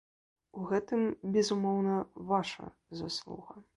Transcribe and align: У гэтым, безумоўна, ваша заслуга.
У 0.61 0.63
гэтым, 0.69 1.03
безумоўна, 1.35 1.99
ваша 2.33 2.65
заслуга. 3.03 3.55